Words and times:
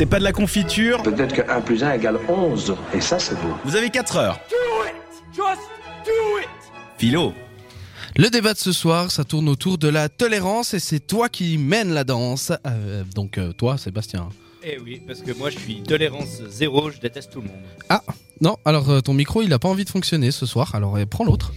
c'est 0.00 0.06
pas 0.06 0.18
de 0.18 0.24
la 0.24 0.32
confiture. 0.32 1.02
Peut-être 1.02 1.34
que 1.34 1.42
1 1.42 1.60
plus 1.60 1.84
1 1.84 1.92
égale 1.92 2.18
11, 2.26 2.74
et 2.94 3.02
ça 3.02 3.18
c'est 3.18 3.34
beau. 3.34 3.54
Vous 3.66 3.76
avez 3.76 3.90
4 3.90 4.16
heures. 4.16 4.40
Philo. 6.96 7.34
Le 8.16 8.30
débat 8.30 8.54
de 8.54 8.58
ce 8.58 8.72
soir, 8.72 9.10
ça 9.10 9.24
tourne 9.24 9.46
autour 9.46 9.76
de 9.76 9.88
la 9.88 10.08
tolérance 10.08 10.72
et 10.72 10.78
c'est 10.78 11.00
toi 11.00 11.28
qui 11.28 11.58
mènes 11.58 11.92
la 11.92 12.04
danse. 12.04 12.50
Euh, 12.66 13.04
donc 13.14 13.36
euh, 13.36 13.52
toi, 13.52 13.76
Sébastien. 13.76 14.30
Eh 14.64 14.78
oui, 14.78 15.02
parce 15.06 15.20
que 15.20 15.32
moi 15.32 15.50
je 15.50 15.58
suis 15.58 15.82
tolérance 15.82 16.44
zéro, 16.48 16.90
je 16.90 16.98
déteste 16.98 17.32
tout 17.32 17.42
le 17.42 17.48
monde. 17.48 17.60
Ah, 17.90 18.02
non, 18.40 18.56
alors 18.64 18.88
euh, 18.88 19.00
ton 19.02 19.12
micro, 19.12 19.42
il 19.42 19.52
a 19.52 19.58
pas 19.58 19.68
envie 19.68 19.84
de 19.84 19.90
fonctionner 19.90 20.30
ce 20.30 20.46
soir, 20.46 20.74
alors 20.74 20.96
euh, 20.96 21.04
prends 21.04 21.24
l'autre. 21.24 21.52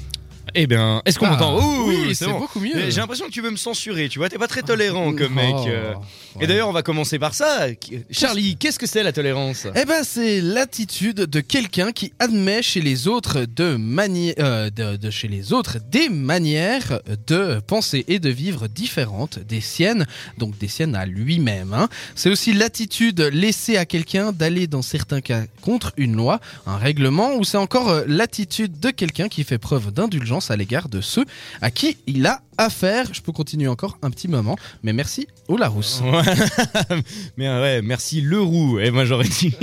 Eh 0.56 0.68
bien, 0.68 1.02
est-ce 1.06 1.18
qu'on 1.18 1.26
Ah, 1.28 1.32
m'entend 1.32 1.58
Ouh, 1.60 1.88
oui, 1.90 2.16
c'est 2.16 2.26
bon. 2.26 2.40
beaucoup 2.40 2.60
mieux. 2.60 2.72
Mais 2.76 2.92
J'ai 2.92 3.00
l'impression 3.02 3.26
que 3.26 3.32
tu 3.32 3.42
veux 3.42 3.50
me 3.52 3.56
censurer, 3.58 4.08
tu 4.10 4.20
vois, 4.20 4.30
t'es 4.30 4.38
pas 4.38 4.48
très 4.48 4.62
tolérant 4.62 5.14
comme 5.14 5.34
mec. 5.34 5.54
Oh, 5.58 5.66
euh. 5.68 5.94
ouais. 6.36 6.44
Et 6.44 6.48
d'ailleurs, 6.48 6.70
on 6.70 6.74
va 6.74 6.84
commencer 6.84 7.18
par 7.20 7.34
ça. 7.34 7.68
Charlie, 8.12 8.56
qu'est-ce 8.58 8.78
que 8.80 8.86
c'est 8.88 9.04
la 9.04 9.12
tolérance? 9.12 9.68
Eh 9.76 9.86
ben, 9.86 10.04
c'est 10.04 10.42
l'attitude 10.42 11.16
de 11.22 11.40
quelqu'un 11.40 11.92
qui 11.92 12.14
admet 12.20 12.62
chez 12.62 12.82
les 12.82 13.08
autres 13.08 13.46
de, 13.46 13.76
mani- 13.78 14.34
euh, 14.40 14.70
de, 14.70 14.96
de 14.96 15.10
chez 15.10 15.28
les 15.28 15.54
autres 15.54 15.78
des 15.90 16.10
manières 16.10 17.00
de 17.28 17.60
penser 17.66 18.06
et 18.08 18.20
de 18.20 18.30
vivre 18.30 18.68
différentes 18.68 19.40
des 19.40 19.62
siennes, 19.62 20.06
donc 20.38 20.58
des 20.58 20.68
siennes 20.68 20.96
à 20.96 21.06
lui-même. 21.06 21.74
hein. 21.74 21.90
C'est 22.16 22.30
aussi 22.30 22.54
l'attitude 22.54 23.22
laissée 23.22 23.78
à 23.78 23.86
quelqu'un 23.86 24.32
d'aller 24.32 24.68
dans 24.68 24.82
certains 24.82 25.22
cas 25.22 25.44
contre 25.62 25.94
une 25.98 26.16
loi, 26.16 26.40
un 26.68 26.78
règlement, 26.78 27.36
ou 27.36 27.44
c'est 27.44 27.58
encore 27.58 27.90
euh, 27.90 28.04
l'attitude 28.08 28.80
de 28.80 28.90
quelqu'un 28.92 29.30
qui 29.30 29.44
fait 29.44 29.58
preuve 29.58 29.92
d'indulgence 29.92 30.43
à 30.52 30.56
l'égard 30.56 30.90
de 30.90 31.02
ceux 31.02 31.26
à 31.62 31.72
qui 31.72 31.98
il 32.08 32.26
a 32.26 32.42
affaire. 32.58 33.14
Je 33.14 33.22
peux 33.22 33.32
continuer 33.32 33.68
encore 33.68 33.98
un 34.02 34.12
petit 34.12 34.28
moment, 34.28 34.58
mais 34.84 34.94
merci 34.94 35.28
au 35.48 35.58
Larousse. 35.58 36.02
Ouais. 36.04 36.98
Mais 37.38 37.50
ouais, 37.50 37.82
merci 37.82 38.22
Leroux. 38.22 38.80
Et 38.80 38.92
moi 38.92 39.06
j'aurais 39.06 39.28
dit. 39.28 39.56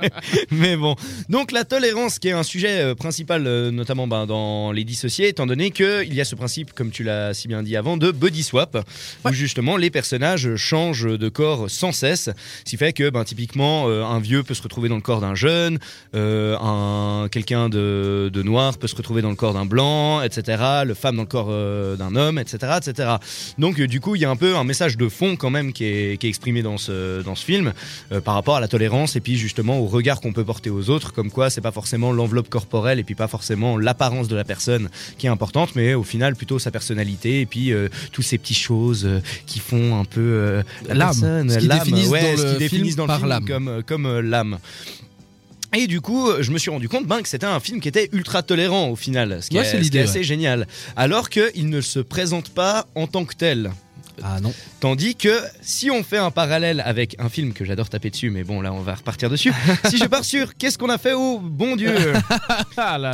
Mais 0.50 0.76
bon. 0.76 0.94
Donc 1.28 1.52
la 1.52 1.64
tolérance, 1.64 2.18
qui 2.18 2.28
est 2.28 2.32
un 2.32 2.42
sujet 2.42 2.80
euh, 2.80 2.94
principal, 2.94 3.46
euh, 3.46 3.70
notamment 3.70 4.06
ben, 4.06 4.26
dans 4.26 4.72
les 4.72 4.84
dissociés, 4.84 5.28
étant 5.28 5.46
donné 5.46 5.70
qu'il 5.70 6.14
y 6.14 6.20
a 6.20 6.24
ce 6.24 6.34
principe, 6.34 6.72
comme 6.72 6.90
tu 6.90 7.02
l'as 7.02 7.34
si 7.34 7.48
bien 7.48 7.62
dit 7.62 7.76
avant, 7.76 7.96
de 7.96 8.10
body 8.10 8.42
swap, 8.42 8.78
où 9.24 9.32
justement 9.32 9.76
les 9.76 9.90
personnages 9.90 10.56
changent 10.56 11.18
de 11.18 11.28
corps 11.28 11.68
sans 11.68 11.92
cesse. 11.92 12.30
Ce 12.64 12.70
qui 12.70 12.76
fait 12.76 12.92
que 12.92 13.10
ben, 13.10 13.24
typiquement 13.24 13.88
euh, 13.88 14.04
un 14.04 14.20
vieux 14.20 14.42
peut 14.42 14.54
se 14.54 14.62
retrouver 14.62 14.88
dans 14.88 14.96
le 14.96 15.02
corps 15.02 15.20
d'un 15.20 15.34
jeune, 15.34 15.78
euh, 16.14 16.56
un 16.58 17.05
quelqu'un 17.28 17.68
de, 17.68 18.30
de 18.32 18.42
noir 18.42 18.76
peut 18.78 18.86
se 18.86 18.96
retrouver 18.96 19.22
dans 19.22 19.30
le 19.30 19.36
corps 19.36 19.54
d'un 19.54 19.66
blanc, 19.66 20.22
etc. 20.22 20.62
Le 20.84 20.94
femme 20.94 21.16
dans 21.16 21.22
le 21.22 21.28
corps 21.28 21.48
euh, 21.50 21.96
d'un 21.96 22.14
homme, 22.16 22.38
etc., 22.38 22.74
etc. 22.78 23.16
Donc 23.58 23.80
euh, 23.80 23.86
du 23.86 24.00
coup, 24.00 24.14
il 24.14 24.22
y 24.22 24.24
a 24.24 24.30
un 24.30 24.36
peu 24.36 24.56
un 24.56 24.64
message 24.64 24.96
de 24.96 25.08
fond 25.08 25.36
quand 25.36 25.50
même 25.50 25.72
qui 25.72 25.84
est, 25.84 26.18
qui 26.18 26.26
est 26.26 26.28
exprimé 26.28 26.62
dans 26.62 26.78
ce, 26.78 27.22
dans 27.22 27.34
ce 27.34 27.44
film 27.44 27.72
euh, 28.12 28.20
par 28.20 28.34
rapport 28.34 28.56
à 28.56 28.60
la 28.60 28.68
tolérance 28.68 29.16
et 29.16 29.20
puis 29.20 29.36
justement 29.36 29.78
au 29.78 29.86
regard 29.86 30.20
qu'on 30.20 30.32
peut 30.32 30.44
porter 30.44 30.70
aux 30.70 30.90
autres, 30.90 31.12
comme 31.12 31.30
quoi 31.30 31.50
c'est 31.50 31.60
pas 31.60 31.72
forcément 31.72 32.12
l'enveloppe 32.12 32.48
corporelle 32.48 32.98
et 32.98 33.04
puis 33.04 33.14
pas 33.14 33.28
forcément 33.28 33.76
l'apparence 33.78 34.28
de 34.28 34.36
la 34.36 34.44
personne 34.44 34.88
qui 35.18 35.26
est 35.26 35.30
importante, 35.30 35.74
mais 35.76 35.94
au 35.94 36.02
final 36.04 36.36
plutôt 36.36 36.58
sa 36.58 36.70
personnalité 36.70 37.40
et 37.40 37.46
puis 37.46 37.72
euh, 37.72 37.88
toutes 38.12 38.24
ces 38.24 38.38
petites 38.38 38.56
choses 38.58 39.08
qui 39.46 39.58
font 39.58 39.98
un 40.00 40.04
peu 40.04 40.62
la 40.88 40.94
L'âme. 40.94 41.08
personne, 41.08 41.50
Ce 41.50 41.58
qui 41.58 41.66
l'âme, 41.66 41.78
définissent 41.78 42.08
ouais, 42.08 42.32
dans 42.32 42.38
ce 42.38 42.46
le 42.46 42.52
qui 42.52 42.58
définissent 42.58 42.94
film 42.94 42.96
dans 42.96 43.04
le 43.04 43.08
par 43.08 43.18
film 43.18 43.28
l'âme. 43.28 43.44
comme, 43.46 43.82
comme 43.86 44.20
l'âme. 44.20 44.58
Et 45.74 45.86
du 45.86 46.00
coup, 46.00 46.30
je 46.40 46.50
me 46.52 46.58
suis 46.58 46.70
rendu 46.70 46.88
compte 46.88 47.06
ben, 47.06 47.20
que 47.22 47.28
c'était 47.28 47.46
un 47.46 47.60
film 47.60 47.80
qui 47.80 47.88
était 47.88 48.08
ultra 48.12 48.42
tolérant 48.42 48.88
au 48.88 48.96
final, 48.96 49.42
ce 49.42 49.50
qui 49.50 49.56
Ouais, 49.56 49.62
est, 49.62 49.70
c'est 49.70 49.82
ce 49.82 49.90
qui 49.90 49.98
est 49.98 50.02
assez 50.02 50.24
génial. 50.24 50.66
Alors 50.96 51.28
qu'il 51.28 51.68
ne 51.68 51.80
se 51.80 51.98
présente 51.98 52.48
pas 52.50 52.86
en 52.94 53.06
tant 53.06 53.24
que 53.24 53.34
tel. 53.34 53.70
Ah 54.22 54.40
non. 54.40 54.52
Tandis 54.80 55.14
que 55.14 55.40
si 55.60 55.90
on 55.90 56.02
fait 56.02 56.18
un 56.18 56.30
parallèle 56.30 56.82
avec 56.84 57.16
un 57.18 57.28
film 57.28 57.52
que 57.52 57.64
j'adore 57.64 57.88
taper 57.88 58.10
dessus, 58.10 58.30
mais 58.30 58.44
bon 58.44 58.60
là 58.60 58.72
on 58.72 58.80
va 58.80 58.94
repartir 58.94 59.30
dessus. 59.30 59.52
si 59.88 59.98
je 59.98 60.04
pars 60.04 60.24
sur 60.24 60.56
Qu'est-ce 60.56 60.78
qu'on 60.78 60.90
a 60.90 60.98
fait 60.98 61.12
au 61.12 61.38
bon 61.38 61.76
Dieu 61.76 61.94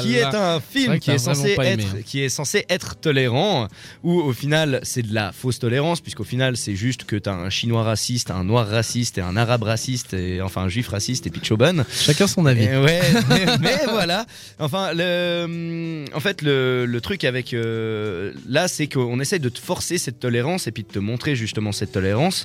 qui 0.00 0.14
est 0.16 0.24
un 0.24 0.60
film 0.60 0.98
qui 0.98 1.10
est, 1.10 1.18
censé 1.18 1.56
aimé, 1.60 1.84
hein. 1.84 1.98
qui 2.04 2.22
est 2.22 2.28
censé 2.28 2.64
être 2.68 2.96
tolérant, 2.96 3.68
où 4.02 4.20
au 4.20 4.32
final 4.32 4.80
c'est 4.82 5.02
de 5.02 5.14
la 5.14 5.32
fausse 5.32 5.58
tolérance, 5.58 6.00
puisqu'au 6.00 6.24
final 6.24 6.56
c'est 6.56 6.74
juste 6.76 7.04
que 7.04 7.16
t'as 7.16 7.34
un 7.34 7.50
chinois 7.50 7.82
raciste, 7.82 8.30
un 8.30 8.44
noir 8.44 8.68
raciste 8.68 9.18
et 9.18 9.22
un 9.22 9.36
arabe 9.36 9.62
raciste, 9.62 10.14
et 10.14 10.40
enfin 10.40 10.62
un 10.62 10.68
juif 10.68 10.88
raciste 10.88 11.26
et 11.26 11.30
puis 11.30 11.44
Choban. 11.44 11.84
Chacun 11.90 12.26
son 12.26 12.46
avis. 12.46 12.64
Et 12.64 12.76
ouais, 12.76 13.00
mais, 13.28 13.46
mais 13.60 13.78
voilà. 13.88 14.26
Enfin, 14.58 14.92
le, 14.94 16.04
en 16.14 16.20
fait, 16.20 16.42
le, 16.42 16.86
le 16.86 17.00
truc 17.00 17.24
avec 17.24 17.54
euh, 17.54 18.32
là, 18.48 18.68
c'est 18.68 18.86
qu'on 18.86 19.20
essaye 19.20 19.40
de 19.40 19.48
te 19.48 19.58
forcer 19.58 19.98
cette 19.98 20.20
tolérance 20.20 20.66
et 20.66 20.72
puis 20.72 20.84
de 20.84 20.88
te 20.92 20.98
montrer 20.98 21.34
justement 21.36 21.72
cette 21.72 21.92
tolérance. 21.92 22.44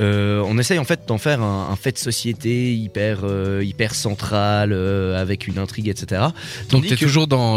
Euh, 0.00 0.42
on 0.46 0.58
essaye 0.58 0.78
en 0.78 0.84
fait 0.84 1.00
d'en 1.06 1.18
faire 1.18 1.40
un, 1.42 1.68
un 1.70 1.76
fait 1.76 1.92
de 1.92 1.98
société 1.98 2.74
hyper, 2.74 3.20
euh, 3.24 3.62
hyper 3.64 3.94
central 3.94 4.72
euh, 4.72 5.20
avec 5.20 5.46
une 5.46 5.58
intrigue, 5.58 5.88
etc. 5.88 6.22
Donc 6.70 6.82
t'es 6.86 6.96
que- 6.96 7.04
toujours 7.04 7.26
dans 7.26 7.54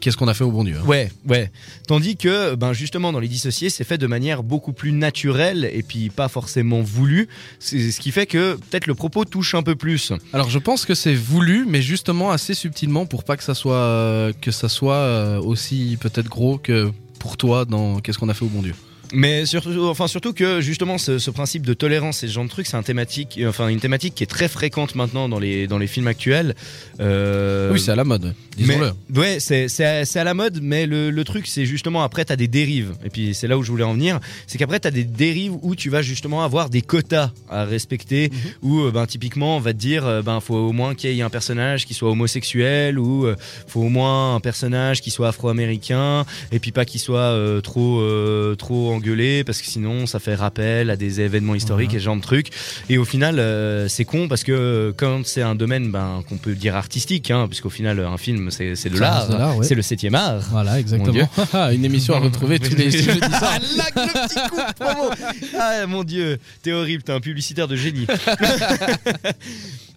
qu'est-ce 0.00 0.16
qu'on 0.16 0.28
a 0.28 0.34
fait 0.34 0.44
au 0.44 0.50
bon 0.50 0.64
Dieu. 0.64 0.76
hein? 0.80 0.86
Ouais, 0.86 1.10
ouais. 1.28 1.50
Tandis 1.86 2.16
que, 2.16 2.54
ben 2.54 2.72
justement, 2.72 3.12
dans 3.12 3.20
les 3.20 3.28
dissociés, 3.28 3.70
c'est 3.70 3.84
fait 3.84 3.98
de 3.98 4.06
manière 4.06 4.42
beaucoup 4.42 4.72
plus 4.72 4.92
naturelle 4.92 5.68
et 5.72 5.82
puis 5.82 6.10
pas 6.10 6.28
forcément 6.28 6.80
voulue. 6.80 7.28
C'est 7.58 7.90
ce 7.90 8.00
qui 8.00 8.10
fait 8.10 8.26
que 8.26 8.54
peut-être 8.54 8.86
le 8.86 8.94
propos 8.94 9.24
touche 9.24 9.54
un 9.54 9.62
peu 9.62 9.76
plus. 9.76 10.12
Alors 10.32 10.50
je 10.50 10.58
pense 10.58 10.84
que 10.86 10.94
c'est 10.94 11.14
voulu, 11.14 11.66
mais 11.68 11.82
justement 11.82 12.30
assez 12.30 12.54
subtilement 12.54 13.06
pour 13.06 13.24
pas 13.24 13.36
que 13.36 13.42
ça 13.44 13.54
soit 13.54 14.32
que 14.40 14.50
ça 14.50 14.68
soit 14.68 15.38
aussi 15.40 15.96
peut-être 16.00 16.28
gros 16.28 16.58
que 16.58 16.90
pour 17.18 17.36
toi 17.36 17.64
dans 17.64 18.00
qu'est-ce 18.00 18.18
qu'on 18.18 18.28
a 18.28 18.34
fait 18.34 18.44
au 18.44 18.48
bon 18.48 18.62
Dieu. 18.62 18.74
Mais 19.12 19.46
surtout, 19.46 19.86
enfin 19.86 20.06
surtout 20.06 20.32
que 20.32 20.60
justement 20.60 20.98
ce, 20.98 21.18
ce 21.18 21.30
principe 21.30 21.66
de 21.66 21.74
tolérance 21.74 22.22
et 22.22 22.28
ce 22.28 22.32
genre 22.32 22.44
de 22.44 22.48
truc, 22.48 22.66
c'est 22.66 22.76
un 22.76 22.82
thématique, 22.82 23.40
enfin 23.46 23.68
une 23.68 23.80
thématique 23.80 24.14
qui 24.14 24.22
est 24.22 24.28
très 24.28 24.48
fréquente 24.48 24.94
maintenant 24.94 25.28
dans 25.28 25.38
les 25.38 25.66
dans 25.66 25.78
les 25.78 25.86
films 25.86 26.06
actuels. 26.06 26.54
Euh, 27.00 27.72
oui, 27.72 27.80
c'est 27.80 27.90
à 27.90 27.96
la 27.96 28.04
mode. 28.04 28.34
Disons-le. 28.56 28.92
ouais, 29.18 29.40
c'est 29.40 29.68
c'est 29.68 29.84
à, 29.84 30.04
c'est 30.04 30.18
à 30.18 30.24
la 30.24 30.34
mode, 30.34 30.60
mais 30.62 30.86
le, 30.86 31.10
le 31.10 31.24
truc 31.24 31.46
c'est 31.46 31.66
justement 31.66 32.02
après 32.02 32.24
t'as 32.24 32.36
des 32.36 32.48
dérives. 32.48 32.92
Et 33.04 33.10
puis 33.10 33.34
c'est 33.34 33.48
là 33.48 33.58
où 33.58 33.62
je 33.62 33.70
voulais 33.70 33.84
en 33.84 33.94
venir, 33.94 34.20
c'est 34.46 34.58
qu'après 34.58 34.80
t'as 34.80 34.90
des 34.90 35.04
dérives 35.04 35.54
où 35.62 35.74
tu 35.74 35.90
vas 35.90 36.02
justement 36.02 36.44
avoir 36.44 36.70
des 36.70 36.82
quotas 36.82 37.32
à 37.48 37.64
respecter, 37.64 38.30
où 38.62 38.80
euh, 38.80 38.90
ben 38.92 39.06
typiquement 39.06 39.56
on 39.56 39.60
va 39.60 39.72
te 39.72 39.78
dire 39.78 40.06
euh, 40.06 40.22
ben 40.22 40.40
faut 40.40 40.54
au 40.56 40.72
moins 40.72 40.94
qu'il 40.94 41.12
y 41.12 41.18
ait 41.20 41.22
un 41.22 41.30
personnage 41.30 41.86
qui 41.86 41.94
soit 41.94 42.10
homosexuel 42.10 42.98
ou 42.98 43.26
euh, 43.26 43.36
faut 43.66 43.80
au 43.80 43.88
moins 43.88 44.36
un 44.36 44.40
personnage 44.40 45.00
qui 45.00 45.10
soit 45.10 45.28
afro-américain 45.28 46.24
et 46.52 46.58
puis 46.58 46.70
pas 46.72 46.84
qu'il 46.84 47.00
soit 47.00 47.18
euh, 47.18 47.60
trop 47.60 48.00
euh, 48.00 48.54
trop 48.54 48.99
engueulé 49.00 49.44
parce 49.44 49.60
que 49.60 49.66
sinon 49.66 50.06
ça 50.06 50.18
fait 50.18 50.34
rappel 50.34 50.90
à 50.90 50.96
des 50.96 51.20
événements 51.20 51.54
historiques 51.54 51.94
et 51.94 51.98
ce 51.98 52.04
genre 52.04 52.16
de 52.16 52.20
trucs. 52.20 52.48
Et 52.88 52.98
au 52.98 53.04
final 53.04 53.38
euh, 53.38 53.88
c'est 53.88 54.04
con 54.04 54.28
parce 54.28 54.44
que 54.44 54.52
euh, 54.52 54.92
quand 54.96 55.26
c'est 55.26 55.42
un 55.42 55.54
domaine 55.54 55.90
ben 55.90 56.22
qu'on 56.28 56.36
peut 56.36 56.54
dire 56.54 56.76
artistique, 56.76 57.30
hein, 57.30 57.46
puisqu'au 57.48 57.70
final 57.70 58.00
un 58.00 58.18
film 58.18 58.50
c'est 58.50 58.76
c'est 58.76 58.90
de 58.90 58.98
l'art, 58.98 59.30
l'art, 59.30 59.56
ouais. 59.56 59.66
c'est 59.66 59.74
le 59.74 59.82
septième 59.82 60.14
art. 60.14 60.42
Voilà, 60.50 60.78
exactement. 60.78 61.28
Une 61.72 61.84
émission 61.84 62.14
à 62.14 62.18
retrouver 62.20 62.58
tous 62.58 62.76
les 62.76 62.90
jeudis 62.90 63.18
soirs. 63.18 63.30
Ah, 63.42 63.58
là, 63.76 63.84
le 63.96 64.28
petit 64.28 64.50
coup 64.50 64.56
de 64.56 64.74
promo. 64.74 65.10
Ah 65.58 65.86
mon 65.86 66.04
dieu, 66.04 66.38
t'es 66.62 66.72
horrible, 66.72 67.02
t'es 67.02 67.12
un 67.12 67.20
publicitaire 67.20 67.68
de 67.68 67.76
génie. 67.76 68.06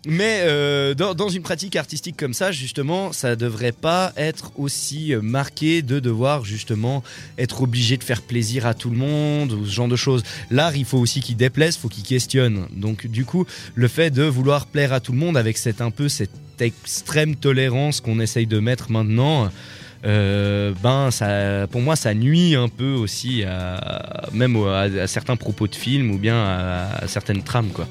Mais 0.06 0.42
euh, 0.44 0.94
dans, 0.96 1.14
dans 1.14 1.30
une 1.30 1.44
pratique 1.44 1.78
artistique 1.78 2.18
comme 2.18 2.34
ça, 2.34 2.52
justement, 2.52 3.14
ça 3.14 3.38
devrait 3.38 3.72
pas 3.72 4.12
être 4.18 4.52
aussi 4.58 5.14
marqué 5.22 5.82
de 5.82 6.00
devoir 6.00 6.44
justement 6.44 7.04
être 7.38 7.62
obligé 7.62 7.96
de 7.96 8.04
faire 8.04 8.22
plaisir 8.22 8.66
à 8.66 8.74
tout 8.74 8.90
le 8.90 8.93
monde 8.93 8.93
ou 9.02 9.66
ce 9.66 9.72
genre 9.72 9.88
de 9.88 9.96
choses. 9.96 10.24
L'art, 10.52 10.76
il 10.76 10.86
faut 10.86 10.98
aussi 10.98 11.22
qu'il 11.22 11.36
déplaise, 11.36 11.78
faut 11.78 11.90
qu'il 11.90 12.04
questionne. 12.04 12.68
Donc 12.76 13.08
du 13.08 13.26
coup, 13.26 13.46
le 13.76 13.88
fait 13.88 14.10
de 14.10 14.24
vouloir 14.24 14.68
plaire 14.68 14.94
à 14.94 15.00
tout 15.00 15.12
le 15.12 15.18
monde 15.18 15.38
avec 15.38 15.58
cette 15.58 15.82
un 15.82 15.92
peu 15.92 16.10
cette 16.10 16.32
extrême 16.60 17.36
tolérance 17.36 18.02
qu'on 18.02 18.20
essaye 18.20 18.48
de 18.48 18.60
mettre 18.60 18.92
maintenant. 18.92 19.50
euh, 20.06 20.74
ben 20.84 21.12
ça 21.12 21.66
pour 21.72 21.80
moi 21.80 21.96
ça 21.96 22.14
nuit 22.14 22.56
un 22.56 22.68
peu 22.68 22.92
aussi 22.92 23.44
à 23.46 24.28
même 24.34 24.58
à, 24.58 25.08
certains 25.08 25.38
propos 25.38 25.66
de 25.68 25.76
films 25.76 26.12
ou 26.12 26.18
bien 26.18 26.36
à, 26.36 27.08
certaines 27.08 27.42
trames 27.44 27.70
quoi. 27.70 27.88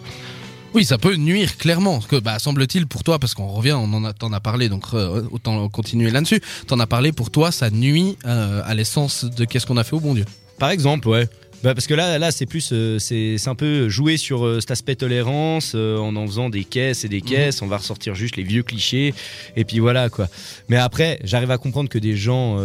Oui, 0.75 0.87
ça 0.87 0.97
peut 0.97 1.17
nuire 1.17 1.59
clairement. 1.59 2.01
Que 2.01 2.17
bah 2.17 2.39
semble-t-il 2.39 2.87
pour 2.87 3.05
toi, 3.05 3.19
parce 3.19 3.35
qu'on 3.35 3.49
revient, 3.49 3.73
on 3.73 3.93
en 3.93 4.05
a, 4.05 4.15
t'en 4.15 4.33
as 4.33 4.41
parlé, 4.41 4.71
donc 4.71 4.87
autant 5.31 5.69
continuer 5.69 6.11
là-dessus. 6.11 6.41
T'en 6.67 6.81
as 6.81 6.87
parlé 6.87 7.13
pour 7.13 7.31
toi, 7.31 7.53
ça 7.53 7.69
nuit 7.69 8.17
euh, 8.25 8.63
à 8.65 8.73
l'essence 8.73 9.25
de 9.25 9.45
qu'est-ce 9.45 9.67
qu'on 9.67 9.77
a 9.77 9.85
fait 9.85 9.95
au 9.95 10.01
bon 10.01 10.15
Dieu. 10.15 10.25
Par 10.63 10.71
exemple, 10.71 11.09
ouais. 11.09 11.29
Bah 11.63 11.75
parce 11.75 11.87
que 11.87 11.95
là, 11.95 12.19
là, 12.19 12.33
c'est 12.33 12.47
plus, 12.47 12.71
euh, 12.73 12.99
c'est, 12.99 13.37
un 13.47 13.55
peu 13.55 13.89
jouer 13.89 14.17
sur 14.17 14.45
euh, 14.45 14.61
cet 14.61 14.73
aspect 14.73 14.97
tolérance 14.97 15.73
euh, 15.77 15.97
en 15.99 16.17
en 16.17 16.27
faisant 16.27 16.51
des 16.51 16.65
caisses 16.65 17.05
et 17.05 17.09
des 17.09 17.21
caisses. 17.21 17.63
On 17.63 17.67
va 17.69 17.77
ressortir 17.77 18.15
juste 18.17 18.37
les 18.37 18.43
vieux 18.43 18.63
clichés 18.65 19.15
et 19.57 19.65
puis 19.65 19.79
voilà 19.79 20.09
quoi. 20.09 20.29
Mais 20.69 20.77
après, 20.77 21.21
j'arrive 21.25 21.51
à 21.53 21.59
comprendre 21.59 21.89
que 21.89 21.99
des 21.99 22.17
gens, 22.17 22.59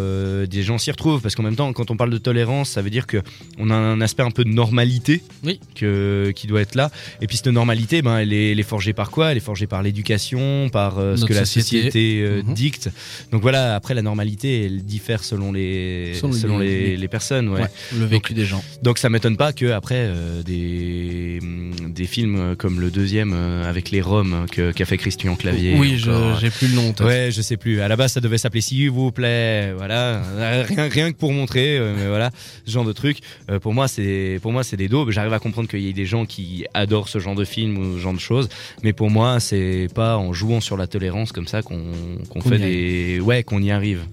des 0.46 0.64
gens 0.64 0.78
s'y 0.78 0.90
retrouvent 0.92 1.22
parce 1.22 1.36
qu'en 1.36 1.44
même 1.44 1.56
temps, 1.56 1.72
quand 1.74 1.92
on 1.92 1.98
parle 1.98 2.10
de 2.10 2.18
tolérance, 2.18 2.70
ça 2.70 2.82
veut 2.82 2.90
dire 2.90 3.06
que 3.08 3.22
on 3.60 3.70
a 3.70 3.76
un 3.76 4.02
aspect 4.02 4.24
un 4.24 4.32
peu 4.32 4.44
de 4.44 4.50
normalité, 4.50 5.22
Oui. 5.44 5.60
que 5.76 6.32
qui 6.36 6.48
doit 6.48 6.62
être 6.62 6.76
là. 6.76 6.90
Et 7.22 7.28
puis 7.28 7.38
cette 7.38 7.48
normalité, 7.48 8.02
ben, 8.02 8.18
elle 8.18 8.34
est, 8.34 8.52
elle 8.52 8.60
est 8.60 8.64
forgée 8.64 8.94
par 8.94 9.12
quoi? 9.12 9.32
Elle 9.32 9.38
est 9.38 9.42
forgée 9.42 9.68
par 9.68 9.84
l'éducation, 9.84 10.70
par 10.70 10.96
ce 10.96 11.26
que 11.26 11.34
la 11.34 11.46
société. 11.46 11.92
société 11.92 12.42
Mhm. 12.48 12.54
dicte. 12.54 12.90
Donc 13.32 13.42
voilà. 13.42 13.76
Après, 13.76 13.94
la 13.94 14.02
normalité, 14.02 14.66
elle 14.66 14.84
diffère 14.84 15.24
selon 15.24 15.52
les, 15.52 16.14
Selon 16.16 16.34
selon, 16.34 16.58
les- 16.60 16.98
les, 16.98 17.08
personnes. 17.08 17.50
ouais. 17.50 17.62
Ouais, 17.62 17.68
le 17.98 18.06
vécu 18.06 18.34
des 18.34 18.46
gens. 18.46 18.64
Donc 18.88 19.00
ça 19.00 19.10
m'étonne 19.10 19.36
pas 19.36 19.52
que 19.52 19.66
après 19.72 19.98
euh, 20.08 20.42
des 20.44 21.40
mm, 21.42 21.92
des 21.92 22.06
films 22.06 22.56
comme 22.56 22.80
le 22.80 22.90
deuxième 22.90 23.34
euh, 23.36 23.68
avec 23.70 23.92
les 23.92 24.00
Roms 24.00 24.46
que- 24.50 24.72
qu'a 24.72 24.86
fait 24.86 24.96
Christian 24.98 25.36
Clavier. 25.36 25.76
Oui, 25.78 25.98
j'ai 25.98 26.50
plus 26.50 26.70
le 26.70 26.76
nom. 26.76 26.94
Ouais, 27.02 27.28
je 27.30 27.42
sais 27.42 27.58
plus. 27.58 27.82
À 27.82 27.90
la 27.90 27.98
base, 27.98 28.14
ça 28.14 28.22
devait 28.22 28.38
s'appeler 28.38 28.62
S'il 28.62 28.90
vous 28.90 29.12
plaît. 29.12 29.74
Voilà, 29.76 30.22
Euh, 30.24 30.64
rien, 30.66 30.88
rien 30.88 31.12
que 31.12 31.18
pour 31.18 31.34
montrer. 31.34 31.78
euh, 31.78 31.94
mais 31.98 32.08
voilà, 32.08 32.32
ce 32.66 32.72
genre 32.72 32.86
de 32.86 32.94
truc. 32.94 33.18
Euh, 33.52 33.60
pour 33.60 33.74
moi, 33.74 33.90
c'est 33.90 34.40
pour 34.42 34.54
moi, 34.54 34.64
c'est 34.64 34.78
des 34.78 34.88
daubes. 34.88 35.12
J'arrive 35.12 35.34
à 35.34 35.40
comprendre 35.40 35.68
qu'il 35.68 35.82
y 35.82 35.90
ait 35.90 35.94
des 35.94 36.06
gens 36.06 36.26
qui 36.26 36.66
adorent 36.74 37.10
ce 37.10 37.20
genre 37.20 37.36
de 37.36 37.44
film 37.44 37.78
ou 37.78 37.98
ce 37.98 38.00
genre 38.00 38.14
de 38.14 38.20
choses. 38.20 38.48
Mais 38.84 38.94
pour 38.94 39.10
moi, 39.12 39.42
c'est 39.42 39.90
pas 39.94 40.16
en 40.18 40.32
jouant 40.32 40.62
sur 40.62 40.78
la 40.78 40.88
tolérance 40.88 41.34
comme 41.34 41.48
ça 41.48 41.62
qu'on 41.62 41.82
qu'on 42.30 42.40
Qu'on 42.40 42.50
fait 42.50 42.58
des 42.58 43.20
ouais 43.20 43.44
qu'on 43.44 43.62
y 43.62 43.70
arrive. 43.70 44.04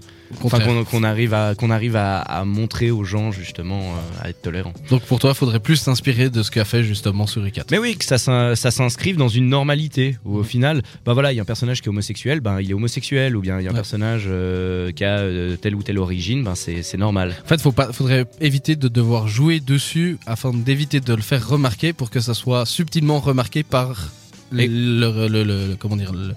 Enfin, 0.43 0.59
qu'on 0.91 1.03
arrive 1.05 1.33
à 1.35 1.55
qu'on 1.55 1.71
arrive 1.71 1.97
à, 1.97 2.19
à 2.21 2.45
montrer 2.45 2.91
aux 2.91 3.05
gens 3.05 3.31
justement 3.31 3.81
euh, 3.81 4.23
à 4.23 4.31
être 4.31 4.43
tolérant. 4.43 4.73
Donc 4.91 5.03
pour 5.03 5.19
toi, 5.19 5.31
il 5.31 5.37
faudrait 5.37 5.61
plus 5.61 5.77
s'inspirer 5.77 6.31
de 6.31 6.43
ce 6.43 6.51
qu'a 6.51 6.65
fait 6.65 6.83
justement 6.83 7.27
Suricat. 7.27 7.65
Mais 7.71 7.79
oui, 7.79 7.97
que 7.97 8.05
ça, 8.05 8.19
ça 8.19 8.71
s'inscrive 8.71 9.17
dans 9.17 9.29
une 9.29 9.49
normalité 9.49 10.17
où 10.25 10.37
au 10.39 10.43
final, 10.43 10.83
bah 11.05 11.13
voilà, 11.13 11.33
il 11.33 11.37
y 11.37 11.39
a 11.39 11.43
un 11.43 11.47
personnage 11.47 11.81
qui 11.83 11.87
est 11.87 11.91
homosexuel, 11.91 12.41
ben 12.41 12.61
il 12.61 12.71
est 12.71 12.75
homosexuel, 12.75 13.37
ou 13.37 13.41
bien 13.41 13.61
il 13.61 13.65
y 13.65 13.67
a 13.67 13.71
un 13.71 13.75
Ouais. 13.75 13.79
personnage 13.79 14.25
euh, 14.29 14.93
qui 14.93 15.05
a 15.05 15.19
euh, 15.19 15.57
telle 15.57 15.75
ou 15.75 15.83
telle 15.83 15.99
origine, 15.99 16.43
ben 16.45 16.55
c'est 16.55 16.83
c'est 16.83 16.99
normal. 16.99 17.35
En 17.45 17.49
fait, 17.49 17.61
faut 17.61 17.73
pas, 17.73 17.93
faudrait 17.93 18.25
éviter 18.41 18.77
de 18.77 18.89
devoir 18.89 19.29
jouer 19.29 19.61
dessus 19.61 20.19
afin 20.27 20.53
d'éviter 20.53 21.01
de 21.01 21.15
le 21.15 21.23
faire 21.23 21.47
remarquer 21.47 21.93
pour 21.93 22.11
que 22.11 22.21
ça 22.21 22.35
soit 22.35 22.67
subtilement 22.67 23.21
remarqué 23.21 23.63
par 23.63 24.11
Et- 24.53 24.69
le- 24.69 25.29
le- 25.29 25.45
le- 25.45 25.77
comment 25.79 25.97
dire 25.97 26.13
le, 26.13 26.35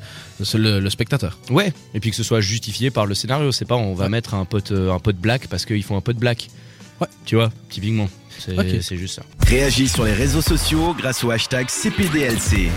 le- 0.57 0.79
le 0.79 0.89
spectateur. 0.89 1.37
Ouais, 1.49 1.73
et 1.93 1.99
puis 1.99 2.09
que 2.11 2.15
ce 2.15 2.23
soit 2.23 2.41
justifié 2.41 2.89
par 2.91 3.05
le 3.05 3.13
scénario, 3.15 3.51
c'est 3.51 3.65
pas 3.65 3.75
on 3.75 3.93
va 3.93 4.09
mettre 4.09 4.33
un 4.33 4.45
pote 4.45 4.71
euh, 4.71 4.91
un 4.91 4.99
pote 4.99 5.17
black 5.17 5.47
parce 5.47 5.65
qu'ils 5.65 5.83
font 5.83 5.97
un 5.97 6.01
pote 6.01 6.17
black. 6.17 6.47
Ouais. 7.01 7.07
Tu 7.25 7.35
vois, 7.35 7.51
typiquement. 7.69 8.09
C'est 8.39 8.97
juste 8.97 9.15
ça. 9.15 9.23
Réagis 9.47 9.87
sur 9.87 10.05
les 10.05 10.13
réseaux 10.13 10.41
sociaux 10.41 10.95
grâce 10.97 11.23
au 11.23 11.31
hashtag 11.31 11.67
CPDLC. 11.69 12.69